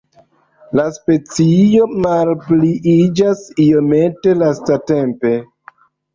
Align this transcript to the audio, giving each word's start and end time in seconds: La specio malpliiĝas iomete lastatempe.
La 0.77 0.85
specio 0.95 1.87
malpliiĝas 2.05 3.45
iomete 3.67 4.35
lastatempe. 4.41 5.37